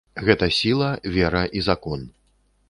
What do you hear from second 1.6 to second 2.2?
і закон.